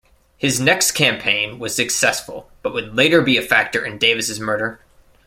[0.35, 4.79] His next campaign was successful but would later be a factor in Davis's murder.